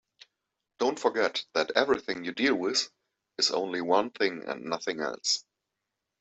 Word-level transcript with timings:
Don't 0.79 0.97
forget 0.99 1.45
that 1.53 1.69
everything 1.75 2.23
you 2.25 2.31
deal 2.31 2.55
with 2.55 2.89
is 3.37 3.51
only 3.51 3.81
one 3.81 4.09
thing 4.09 4.43
and 4.49 4.63
nothing 4.65 4.99
else. 4.99 5.45